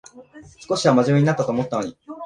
[0.59, 1.95] 少しはまじめになったと思ったのに